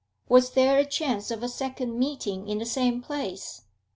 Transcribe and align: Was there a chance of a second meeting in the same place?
Was 0.27 0.49
there 0.53 0.79
a 0.79 0.83
chance 0.85 1.29
of 1.29 1.43
a 1.43 1.47
second 1.47 1.99
meeting 1.99 2.49
in 2.49 2.57
the 2.57 2.65
same 2.65 3.03
place? 3.03 3.61